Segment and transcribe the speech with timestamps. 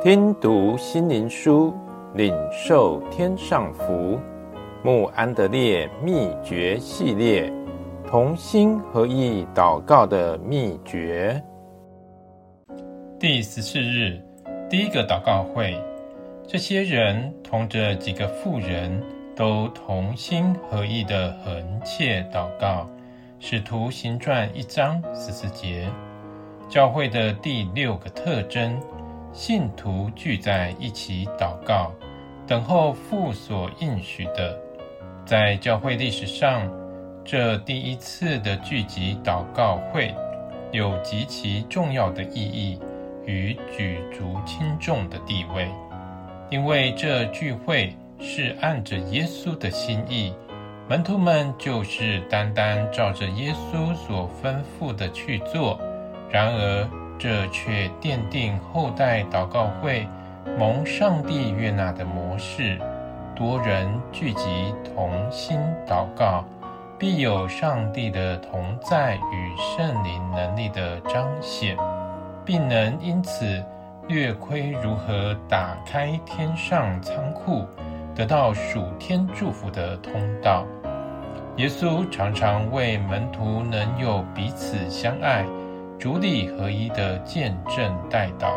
[0.00, 1.74] 听读心灵书，
[2.14, 4.16] 领受天上福。
[4.84, 7.52] 慕安德烈秘诀系列，
[8.06, 11.42] 同心合意祷告的秘诀。
[13.18, 14.22] 第十四日，
[14.70, 15.76] 第一个祷告会，
[16.46, 19.02] 这些人同着几个妇人
[19.34, 22.88] 都同心合意的恒切祷告。
[23.40, 25.88] 使徒行传一章十四节，
[26.68, 28.80] 教会的第六个特征。
[29.32, 31.92] 信徒聚在一起祷告，
[32.46, 34.58] 等候父所应许的。
[35.24, 36.68] 在教会历史上，
[37.24, 40.14] 这第一次的聚集祷告会
[40.72, 42.80] 有极其重要的意义
[43.26, 45.68] 与举足轻重的地位，
[46.50, 50.32] 因为这聚会是按着耶稣的心意，
[50.88, 55.78] 门徒们就是单单照着耶稣所吩咐的去做。
[56.30, 60.06] 然而，这却奠定后代祷告会
[60.58, 62.78] 蒙上帝悦纳的模式。
[63.34, 66.44] 多人聚集同心祷告，
[66.98, 71.76] 必有上帝的同在与圣灵能力的彰显，
[72.44, 73.62] 并能因此
[74.08, 77.66] 略窥如何打开天上仓库，
[78.14, 80.64] 得到属天祝福的通道。
[81.56, 85.44] 耶稣常常为门徒能有彼此相爱。
[85.98, 88.52] 主理合一的见证代祷，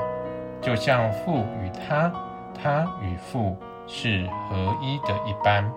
[0.62, 2.12] 就像父与他，
[2.54, 5.68] 他与父是合一的一般。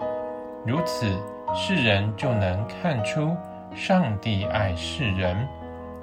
[0.66, 1.06] 如此，
[1.54, 3.34] 世人就能看出
[3.74, 5.48] 上帝爱世人，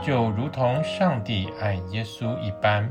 [0.02, 2.90] 就如同上帝爱耶稣一般。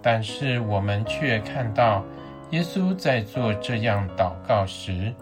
[0.00, 2.04] 但是我们却看到，
[2.50, 5.12] 耶稣在做这样祷告时，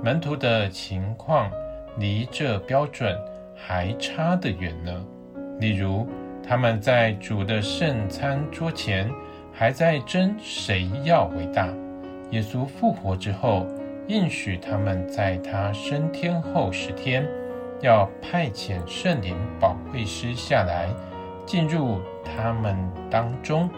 [0.00, 1.50] 门徒的情况
[1.98, 3.18] 离这标准
[3.56, 5.04] 还差得远呢。
[5.58, 6.06] 例如，
[6.48, 9.10] 他们在主的圣餐桌前，
[9.52, 11.68] 还在争谁要为大。
[12.30, 13.66] 耶稣复活之后，
[14.06, 17.26] 应许他们在他升天后十天，
[17.80, 20.88] 要派遣圣灵保惠师下来，
[21.44, 22.76] 进入他们
[23.10, 23.68] 当中，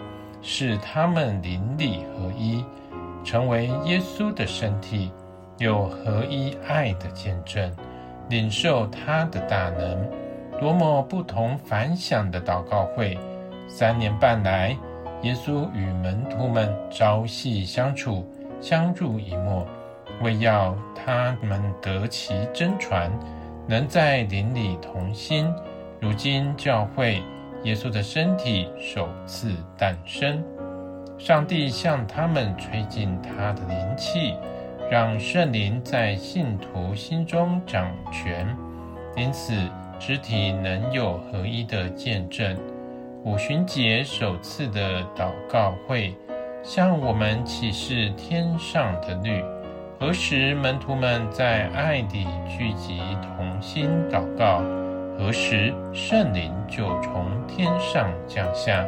[0.43, 2.63] 使他们灵里合一，
[3.25, 5.11] 成为耶稣的身体，
[5.57, 7.71] 有合一爱的见证，
[8.29, 10.28] 领受他的大能。
[10.61, 13.17] 多么不同凡响的祷告会！
[13.69, 14.77] 三年半来，
[15.23, 18.29] 耶稣与门徒们朝夕相处，
[18.61, 19.65] 相濡以沫，
[20.21, 23.09] 为要他们得其真传，
[23.69, 25.49] 能在邻里同心。
[26.01, 27.23] 如今教会，
[27.63, 30.43] 耶稣的身体首次诞生，
[31.19, 34.35] 上帝向他们吹进他的灵气，
[34.91, 38.45] 让圣灵在信徒心中掌权，
[39.17, 39.55] 因此。
[39.99, 42.57] 肢体能有合一的见证。
[43.25, 46.15] 五旬节首次的祷告会，
[46.63, 49.43] 向我们启示天上的律。
[49.99, 54.63] 何时门徒们在爱里聚集同心祷告，
[55.19, 58.87] 何时圣灵就从天上降下，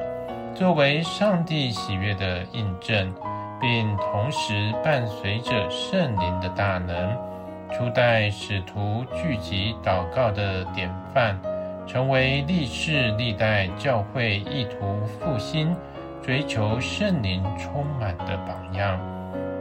[0.55, 3.13] 作为上帝喜悦的印证，
[3.61, 7.30] 并同时伴随着圣灵的大能。
[7.73, 11.39] 初代使徒聚集祷告的典范，
[11.87, 15.75] 成为历世历代教会意图复兴、
[16.21, 18.99] 追求圣灵充满的榜样。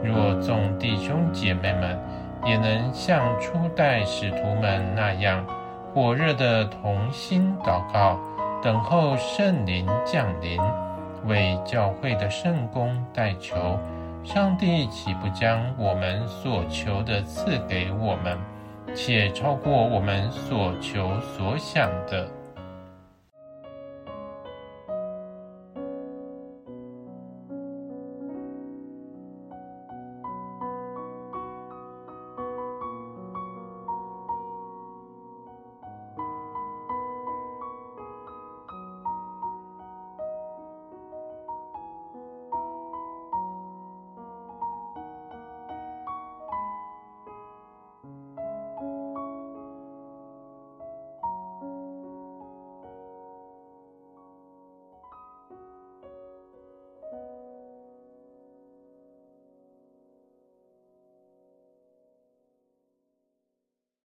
[0.02, 1.98] 若众弟兄姐妹们
[2.44, 5.46] 也能像初代使徒们那样，
[5.94, 8.18] 火热的同心祷告，
[8.62, 10.60] 等候圣灵降临，
[11.26, 13.78] 为教会的圣工代求。
[14.22, 18.38] 上帝岂不将我们所求的赐给我们，
[18.94, 22.28] 且超过我们所求所想的？